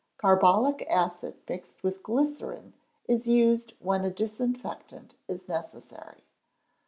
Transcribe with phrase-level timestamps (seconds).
[0.17, 2.73] Carbolic acid mixed with glycerine
[3.07, 6.23] is used when a disinfectant is necessary.